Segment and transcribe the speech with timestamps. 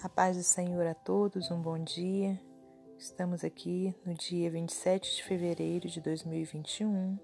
[0.00, 2.40] A paz do Senhor a todos, um bom dia.
[2.96, 7.18] Estamos aqui no dia 27 de fevereiro de 2021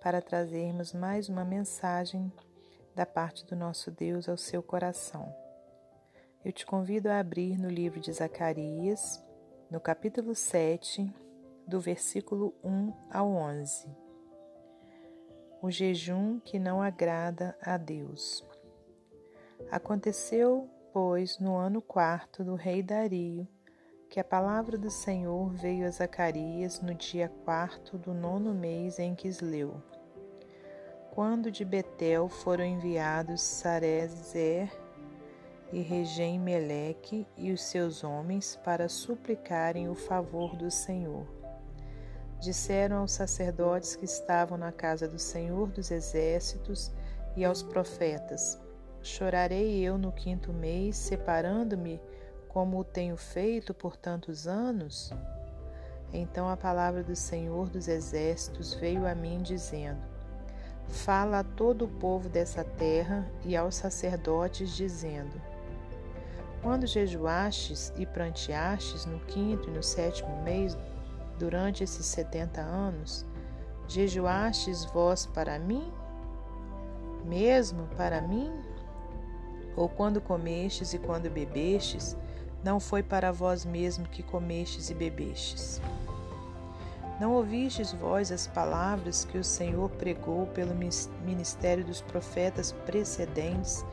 [0.00, 2.32] para trazermos mais uma mensagem
[2.94, 5.30] da parte do nosso Deus ao seu coração.
[6.42, 9.22] Eu te convido a abrir no livro de Zacarias,
[9.70, 11.14] no capítulo 7,
[11.68, 13.86] do versículo 1 ao 11.
[15.60, 18.42] O jejum que não agrada a Deus.
[19.70, 23.48] Aconteceu pois, no ano quarto do rei Dario,
[24.08, 29.12] que a palavra do Senhor veio a Zacarias no dia quarto do nono mês em
[29.12, 29.82] Quisleu.
[31.10, 34.70] Quando de Betel foram enviados Sarezer
[35.72, 41.26] e Regem Meleque e os seus homens para suplicarem o favor do Senhor.
[42.38, 46.92] Disseram aos sacerdotes que estavam na casa do Senhor dos Exércitos
[47.36, 48.62] e aos profetas:
[49.04, 52.00] Chorarei eu no quinto mês, separando-me
[52.48, 55.12] como o tenho feito por tantos anos?
[56.10, 60.00] Então a palavra do Senhor dos Exércitos veio a mim, dizendo:
[60.88, 65.38] Fala a todo o povo dessa terra e aos sacerdotes, dizendo:
[66.62, 70.78] Quando jejuastes e pranteastes no quinto e no sétimo mês,
[71.38, 73.26] durante esses setenta anos,
[73.86, 75.92] jejuastes vós para mim?
[77.22, 78.73] Mesmo para mim?
[79.76, 82.16] Ou quando comestes e quando bebestes,
[82.62, 85.80] não foi para vós mesmo que comestes e bebestes.
[87.20, 90.74] Não ouvistes vós as palavras que o Senhor pregou pelo
[91.24, 93.84] ministério dos profetas precedentes,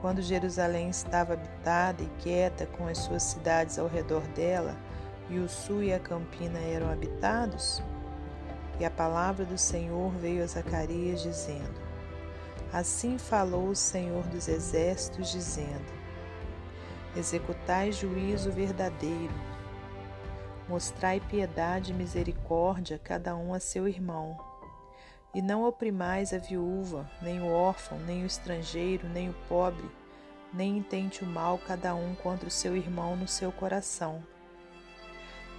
[0.00, 4.76] quando Jerusalém estava habitada e quieta com as suas cidades ao redor dela,
[5.30, 7.82] e o sul e a campina eram habitados?
[8.78, 11.85] E a palavra do Senhor veio a Zacarias, dizendo:
[12.76, 15.90] Assim falou o Senhor dos Exércitos, dizendo:
[17.16, 19.32] Executai juízo verdadeiro,
[20.68, 24.36] mostrai piedade e misericórdia cada um a seu irmão.
[25.34, 29.90] E não oprimais a viúva, nem o órfão, nem o estrangeiro, nem o pobre,
[30.52, 34.22] nem intente o mal cada um contra o seu irmão no seu coração.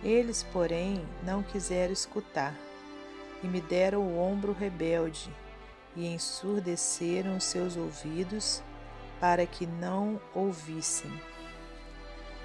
[0.03, 2.53] Eles, porém, não quiseram escutar,
[3.41, 5.31] e me deram o ombro rebelde,
[5.97, 8.61] e ensurdeceram seus ouvidos
[9.19, 11.11] para que não ouvissem.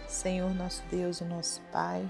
[0.09, 2.09] Senhor nosso Deus e nosso Pai,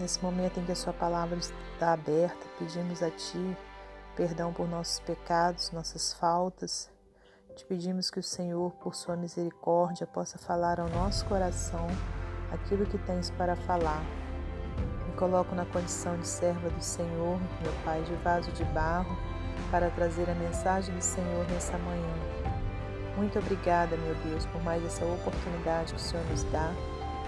[0.00, 3.56] nesse momento em que a Sua palavra está aberta, pedimos a Ti
[4.16, 6.90] perdão por nossos pecados, nossas faltas.
[7.54, 11.86] Te pedimos que o Senhor, por Sua misericórdia, possa falar ao nosso coração
[12.50, 14.02] aquilo que tens para falar.
[15.06, 19.16] Me coloco na condição de serva do Senhor, meu Pai, de vaso de barro
[19.70, 22.14] para trazer a mensagem do Senhor nessa manhã.
[23.16, 26.72] Muito obrigada, meu Deus, por mais essa oportunidade que o Senhor nos dá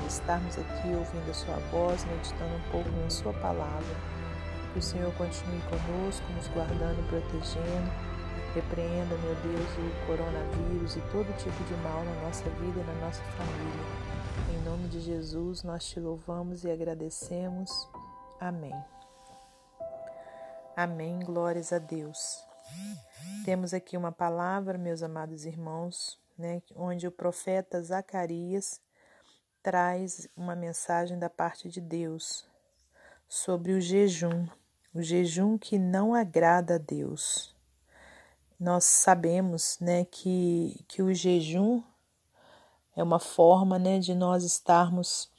[0.01, 3.97] de estarmos aqui ouvindo a Sua voz, meditando um pouco na Sua palavra.
[4.73, 7.91] Que o Senhor continue conosco, nos guardando e protegendo.
[8.55, 13.07] Repreenda, meu Deus, o coronavírus e todo tipo de mal na nossa vida e na
[13.07, 14.11] nossa família.
[14.53, 17.89] Em nome de Jesus, nós te louvamos e agradecemos.
[18.41, 19.00] Amém.
[20.83, 21.21] Amém.
[21.21, 22.43] Glórias a Deus.
[23.45, 28.81] Temos aqui uma palavra, meus amados irmãos, né, onde o profeta Zacarias
[29.63, 32.47] traz uma mensagem da parte de Deus
[33.29, 34.49] sobre o jejum,
[34.95, 37.55] o jejum que não agrada a Deus.
[38.59, 41.83] Nós sabemos, né, que, que o jejum
[42.97, 45.31] é uma forma, né, de nós estarmos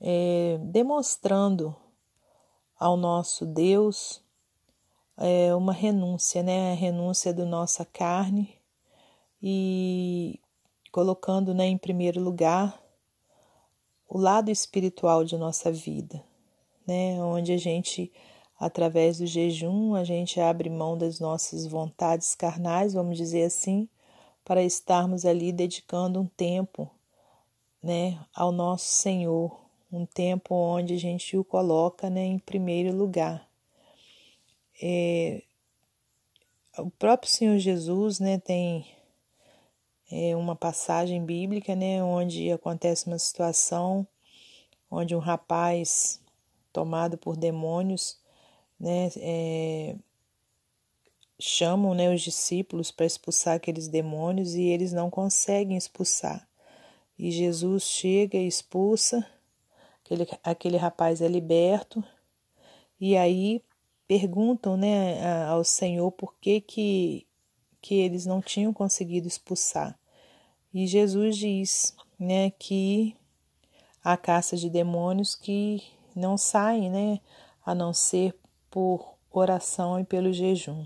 [0.00, 1.74] é, demonstrando
[2.78, 4.23] ao nosso Deus
[5.16, 6.72] é uma renúncia, né?
[6.72, 8.58] A renúncia da nossa carne
[9.42, 10.40] e
[10.90, 12.80] colocando né, em primeiro lugar
[14.08, 16.24] o lado espiritual de nossa vida,
[16.86, 17.22] né?
[17.22, 18.12] Onde a gente,
[18.58, 23.88] através do jejum, a gente abre mão das nossas vontades carnais, vamos dizer assim,
[24.44, 26.90] para estarmos ali dedicando um tempo,
[27.82, 29.58] né, ao nosso Senhor,
[29.90, 33.48] um tempo onde a gente o coloca, né, em primeiro lugar.
[34.82, 35.42] É,
[36.78, 38.86] o próprio Senhor Jesus, né, tem
[40.10, 44.06] é, uma passagem bíblica, né, onde acontece uma situação
[44.90, 46.20] onde um rapaz
[46.72, 48.18] tomado por demônios,
[48.78, 49.96] né, é,
[51.38, 56.46] chamam, né, os discípulos para expulsar aqueles demônios e eles não conseguem expulsar.
[57.18, 59.26] E Jesus chega e expulsa,
[60.04, 62.02] aquele, aquele rapaz é liberto,
[63.00, 63.62] e aí
[64.06, 67.26] perguntam né, ao Senhor por que, que,
[67.80, 69.98] que eles não tinham conseguido expulsar.
[70.72, 73.16] E Jesus diz né, que
[74.02, 75.82] há caça de demônios que
[76.14, 77.20] não saem, né,
[77.64, 78.34] a não ser
[78.70, 80.84] por oração e pelo jejum.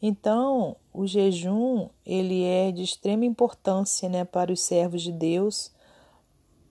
[0.00, 5.72] Então, o jejum, ele é de extrema importância, né, para os servos de Deus,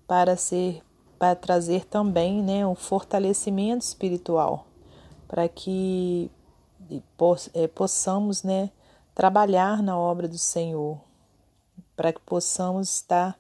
[0.08, 0.82] para ser
[1.20, 4.67] para trazer também, né, um fortalecimento espiritual,
[5.28, 6.32] para que
[7.54, 8.72] é, possamos, né,
[9.14, 11.00] trabalhar na obra do Senhor,
[11.96, 13.38] para que possamos estar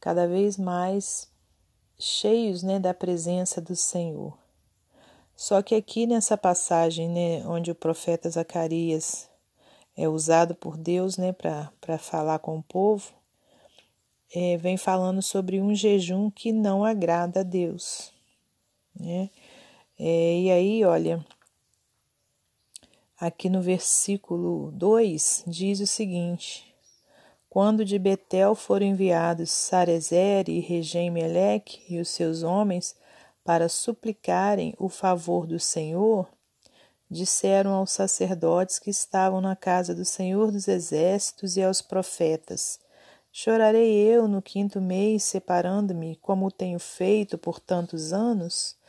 [0.00, 1.30] cada vez mais
[1.98, 4.36] cheios, né, da presença do Senhor.
[5.36, 9.28] Só que aqui nessa passagem, né, onde o profeta Zacarias
[9.96, 13.12] é usado por Deus, né, para falar com o povo,
[14.34, 18.12] é, vem falando sobre um jejum que não agrada a Deus,
[18.98, 19.28] né?
[20.04, 21.24] É, e aí, olha,
[23.16, 26.74] aqui no versículo 2 diz o seguinte:
[27.48, 32.96] Quando de Betel foram enviados Sarezer e Regem Meleque e os seus homens
[33.44, 36.28] para suplicarem o favor do Senhor,
[37.08, 42.80] disseram aos sacerdotes que estavam na casa do Senhor dos Exércitos e aos profetas:
[43.30, 48.81] Chorarei eu no quinto mês, separando-me, como tenho feito por tantos anos?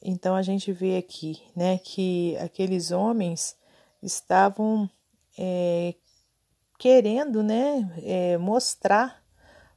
[0.00, 3.56] Então a gente vê aqui, né, que aqueles homens
[4.02, 4.88] estavam
[5.36, 5.94] é,
[6.78, 9.22] querendo, né, é, mostrar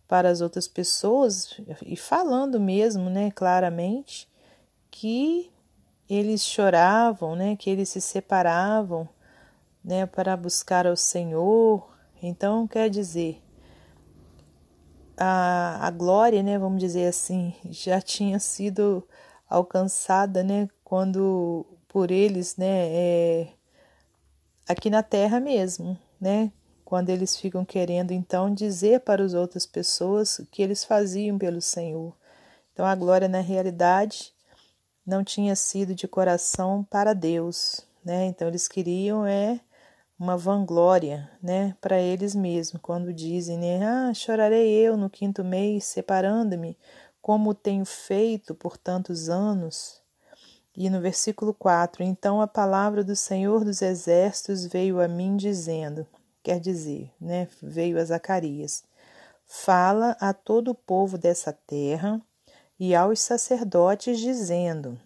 [0.07, 4.29] para as outras pessoas e falando mesmo, né, claramente
[4.91, 5.51] que
[6.07, 9.09] eles choravam, né, que eles se separavam,
[9.83, 11.89] né, para buscar ao Senhor.
[12.21, 13.41] Então quer dizer,
[15.17, 19.07] a, a glória, né, vamos dizer assim, já tinha sido
[19.51, 23.47] alcançada, né, quando por eles, né, é,
[24.67, 26.51] aqui na terra mesmo, né,
[26.85, 31.61] quando eles ficam querendo então dizer para as outras pessoas o que eles faziam pelo
[31.61, 32.15] Senhor.
[32.73, 34.33] Então a glória na realidade
[35.05, 38.25] não tinha sido de coração para Deus, né?
[38.25, 39.59] Então eles queriam é
[40.19, 45.85] uma vanglória, né, para eles mesmos, quando dizem, né, ah, chorarei eu no quinto mês,
[45.85, 46.77] separando-me,
[47.21, 50.01] como tenho feito por tantos anos.
[50.75, 56.07] E no versículo 4, então a palavra do Senhor dos Exércitos veio a mim dizendo:
[56.41, 58.83] quer dizer, né, veio a Zacarias.
[59.45, 62.21] Fala a todo o povo dessa terra
[62.79, 64.97] e aos sacerdotes, dizendo: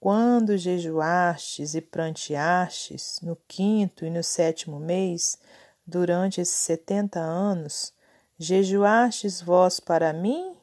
[0.00, 5.38] Quando jejuastes e pranteastes no quinto e no sétimo mês,
[5.86, 7.92] durante esses setenta anos,
[8.38, 10.56] jejuastes vós para mim?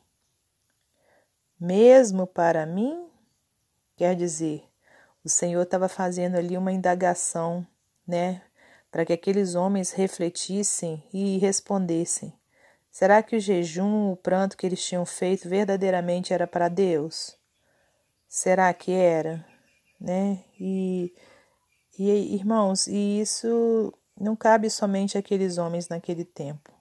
[1.62, 3.08] Mesmo para mim?
[3.96, 4.63] Quer dizer,
[5.24, 7.68] o Senhor estava fazendo ali uma indagação,
[8.08, 8.42] né,
[8.90, 12.34] para que aqueles homens refletissem e respondessem:
[12.90, 17.38] será que o jejum, o pranto que eles tinham feito verdadeiramente era para Deus?
[18.28, 19.46] Será que era?
[20.00, 20.44] Né?
[20.60, 21.13] E,
[22.00, 26.72] e irmãos, e isso não cabe somente àqueles homens naquele tempo.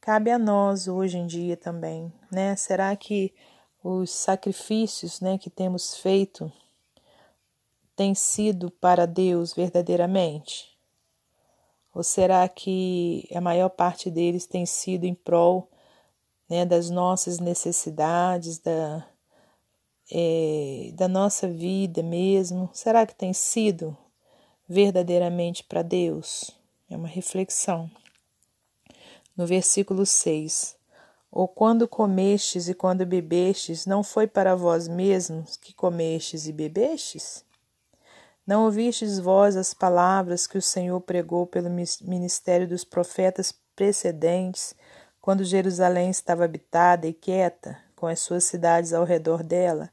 [0.00, 2.56] Cabe a nós hoje em dia também, né?
[2.56, 3.34] Será que
[3.82, 6.52] os sacrifícios, né, que temos feito
[7.96, 10.76] têm sido para Deus verdadeiramente?
[11.94, 15.68] Ou será que a maior parte deles tem sido em prol
[16.48, 19.06] né, das nossas necessidades, da,
[20.10, 22.70] é, da nossa vida mesmo?
[22.72, 23.96] Será que tem sido
[24.66, 26.50] verdadeiramente para Deus?
[26.88, 27.90] É uma reflexão.
[29.36, 30.76] No versículo 6:
[31.34, 37.42] Ou quando comestes e quando bebestes, não foi para vós mesmos que comestes e bebestes?
[38.46, 41.70] Não ouvistes vós as palavras que o Senhor pregou pelo
[42.02, 44.74] ministério dos profetas precedentes,
[45.22, 49.88] quando Jerusalém estava habitada e quieta, com as suas cidades ao redor dela,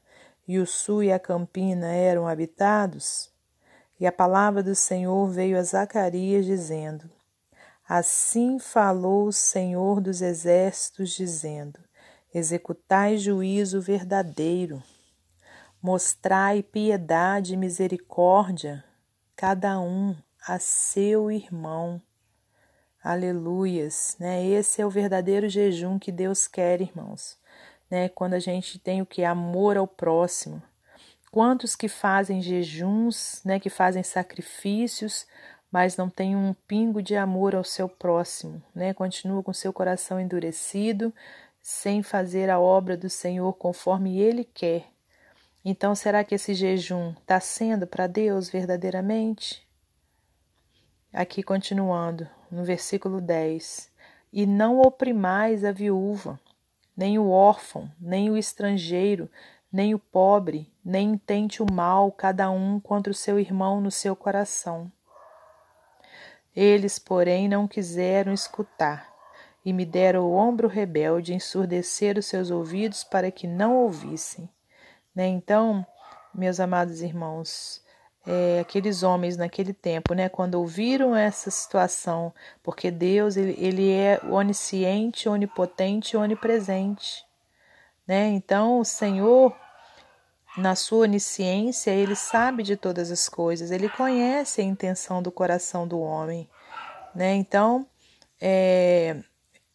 [0.46, 3.30] e o sul e a campina eram habitados?
[3.98, 7.08] E a palavra do Senhor veio a Zacarias, dizendo:
[7.92, 11.80] Assim falou o Senhor dos exércitos, dizendo:
[12.32, 14.80] Executai juízo verdadeiro
[15.82, 18.84] Mostrai piedade e misericórdia,
[19.34, 20.14] cada um
[20.46, 22.00] a seu irmão.
[23.02, 24.46] Aleluias, né?
[24.46, 27.38] Esse é o verdadeiro jejum que Deus quer, irmãos,
[27.90, 28.08] né?
[28.08, 30.62] Quando a gente tem o que amor ao próximo.
[31.32, 35.26] Quantos que fazem jejuns, né, que fazem sacrifícios,
[35.70, 38.92] mas não têm um pingo de amor ao seu próximo, né?
[38.92, 41.14] Continua com seu coração endurecido,
[41.60, 44.86] sem fazer a obra do Senhor conforme ele quer.
[45.64, 49.66] Então, será que esse jejum está sendo para Deus verdadeiramente?
[51.12, 53.90] Aqui continuando, no versículo 10:
[54.32, 56.40] E não oprimais a viúva,
[56.96, 59.30] nem o órfão, nem o estrangeiro,
[59.72, 64.16] nem o pobre, nem intente o mal cada um contra o seu irmão no seu
[64.16, 64.90] coração.
[66.54, 69.08] Eles, porém, não quiseram escutar,
[69.64, 74.48] e me deram o ombro rebelde, ensurdeceram os seus ouvidos para que não ouvissem.
[75.14, 75.26] Né?
[75.26, 75.86] Então,
[76.34, 77.82] meus amados irmãos,
[78.26, 84.20] é, aqueles homens naquele tempo, né, quando ouviram essa situação, porque Deus ele, ele é
[84.30, 87.24] onisciente, onipotente, onipresente,
[88.06, 88.28] né?
[88.28, 89.54] Então, o Senhor
[90.56, 95.86] na sua onisciência, ele sabe de todas as coisas, ele conhece a intenção do coração
[95.86, 96.48] do homem.
[97.14, 97.34] Né?
[97.34, 97.86] Então,
[98.40, 99.16] é,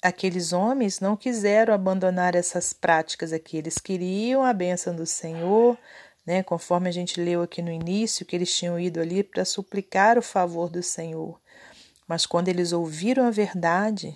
[0.01, 5.77] aqueles homens não quiseram abandonar essas práticas aqui, eles queriam a bênção do Senhor,
[6.25, 6.43] né?
[6.43, 10.21] conforme a gente leu aqui no início, que eles tinham ido ali para suplicar o
[10.21, 11.39] favor do Senhor.
[12.07, 14.15] Mas quando eles ouviram a verdade,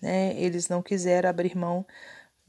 [0.00, 1.86] né, eles não quiseram abrir mão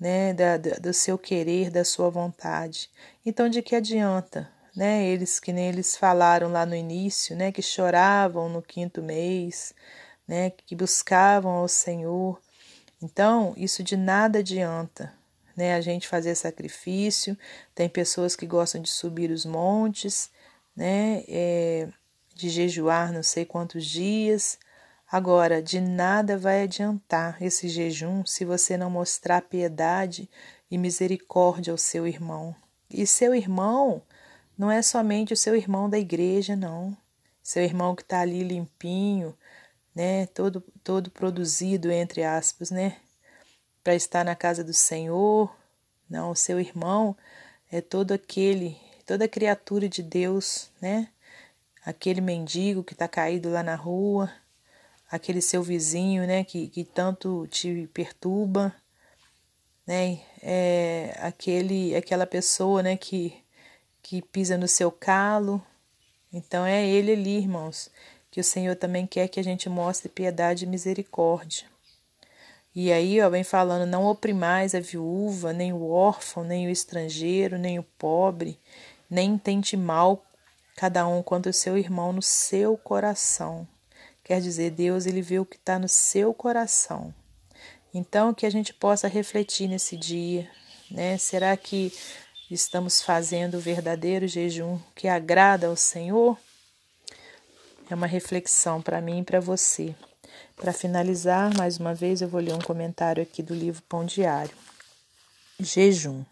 [0.02, 2.90] né, da, da, do seu querer, da sua vontade.
[3.24, 4.50] Então, de que adianta?
[4.76, 9.76] Né, eles que nem eles falaram lá no início, né, que choravam no quinto mês,
[10.28, 12.42] né, que buscavam ao Senhor.
[13.02, 15.14] Então, isso de nada adianta,
[15.56, 17.38] né, a gente fazer sacrifício.
[17.76, 20.32] Tem pessoas que gostam de subir os montes,
[20.76, 21.90] né, é,
[22.34, 24.58] de jejuar não sei quantos dias,
[25.12, 30.30] Agora, de nada vai adiantar esse jejum se você não mostrar piedade
[30.70, 32.56] e misericórdia ao seu irmão.
[32.90, 34.02] E seu irmão
[34.58, 36.96] não é somente o seu irmão da igreja, não.
[37.44, 39.38] Seu irmão que está ali limpinho,
[39.94, 42.96] né, todo, todo produzido, entre aspas, né,
[43.84, 45.54] para estar na casa do Senhor.
[46.10, 47.18] Não, o seu irmão
[47.70, 51.10] é todo aquele, toda criatura de Deus, né,
[51.86, 54.32] aquele mendigo que está caído lá na rua,
[55.12, 58.74] aquele seu vizinho, né, que, que tanto te perturba,
[59.86, 63.38] né, é aquele, aquela pessoa, né, que,
[64.02, 65.62] que pisa no seu calo.
[66.32, 67.92] Então é ele ali, irmãos,
[68.32, 71.70] que o Senhor também quer que a gente mostre piedade e misericórdia.
[72.74, 77.58] E aí, ó, vem falando: não oprimais a viúva, nem o órfão, nem o estrangeiro,
[77.58, 78.58] nem o pobre,
[79.10, 80.24] nem tente mal
[80.78, 83.68] cada um quanto o seu irmão no seu coração.
[84.32, 87.14] Quer dizer, Deus ele vê o que está no seu coração.
[87.94, 90.50] Então, que a gente possa refletir nesse dia,
[90.90, 91.18] né?
[91.18, 91.92] Será que
[92.50, 96.40] estamos fazendo o verdadeiro jejum que agrada ao Senhor?
[97.90, 99.94] É uma reflexão para mim e para você.
[100.56, 104.56] Para finalizar, mais uma vez, eu vou ler um comentário aqui do livro Pão Diário.
[105.60, 106.24] Jejum.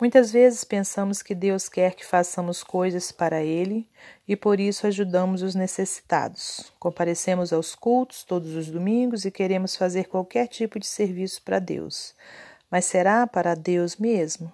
[0.00, 3.88] Muitas vezes pensamos que Deus quer que façamos coisas para Ele
[4.26, 6.72] e por isso ajudamos os necessitados.
[6.80, 12.12] Comparecemos aos cultos todos os domingos e queremos fazer qualquer tipo de serviço para Deus.
[12.68, 14.52] Mas será para Deus mesmo?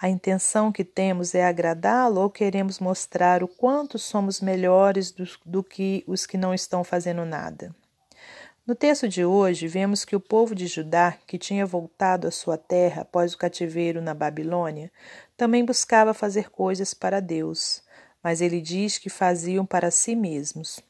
[0.00, 5.64] A intenção que temos é agradá-lo ou queremos mostrar o quanto somos melhores do, do
[5.64, 7.74] que os que não estão fazendo nada?
[8.66, 12.58] No texto de hoje, vemos que o povo de Judá, que tinha voltado à sua
[12.58, 14.90] terra após o cativeiro na Babilônia,
[15.36, 17.80] também buscava fazer coisas para Deus,
[18.20, 20.80] mas ele diz que faziam para si mesmos.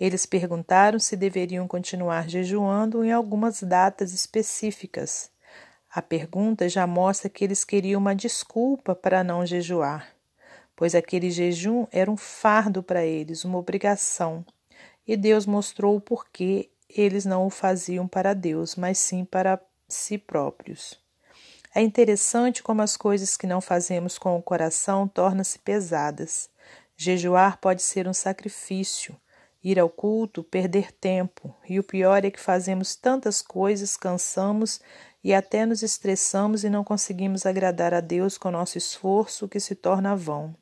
[0.00, 5.30] Eles perguntaram se deveriam continuar jejuando em algumas datas específicas.
[5.94, 10.08] A pergunta já mostra que eles queriam uma desculpa para não jejuar,
[10.74, 14.44] pois aquele jejum era um fardo para eles, uma obrigação.
[15.06, 20.18] E Deus mostrou o porquê eles não o faziam para Deus, mas sim para si
[20.18, 21.00] próprios.
[21.74, 26.50] É interessante como as coisas que não fazemos com o coração tornam-se pesadas.
[26.96, 29.16] Jejuar pode ser um sacrifício,
[29.64, 34.80] ir ao culto, perder tempo, e o pior é que fazemos tantas coisas, cansamos
[35.24, 39.74] e até nos estressamos e não conseguimos agradar a Deus com nosso esforço, que se
[39.74, 40.54] torna vão.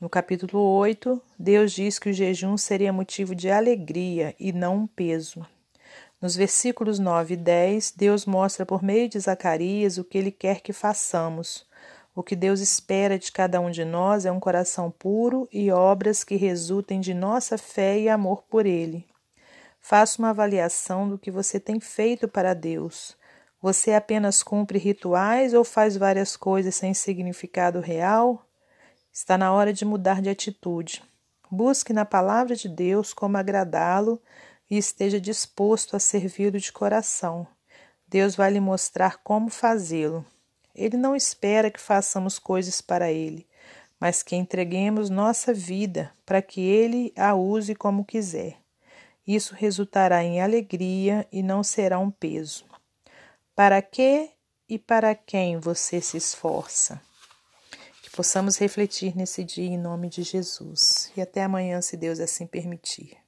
[0.00, 4.86] No capítulo 8, Deus diz que o jejum seria motivo de alegria e não um
[4.86, 5.46] peso.
[6.22, 10.60] Nos versículos 9 e 10, Deus mostra por meio de Zacarias o que ele quer
[10.60, 11.66] que façamos.
[12.14, 16.22] O que Deus espera de cada um de nós é um coração puro e obras
[16.22, 19.04] que resultem de nossa fé e amor por Ele.
[19.80, 23.16] Faça uma avaliação do que você tem feito para Deus.
[23.60, 28.46] Você apenas cumpre rituais ou faz várias coisas sem significado real?
[29.12, 31.02] Está na hora de mudar de atitude.
[31.50, 34.22] Busque na palavra de Deus como agradá-lo
[34.72, 37.46] e esteja disposto a servi-lo de coração.
[38.08, 40.24] Deus vai lhe mostrar como fazê-lo.
[40.74, 43.46] Ele não espera que façamos coisas para ele,
[44.00, 48.56] mas que entreguemos nossa vida para que ele a use como quiser.
[49.26, 52.64] Isso resultará em alegria e não será um peso.
[53.54, 54.30] Para que
[54.66, 56.98] e para quem você se esforça?
[58.02, 61.12] Que possamos refletir nesse dia em nome de Jesus.
[61.14, 63.21] E até amanhã, se Deus assim permitir.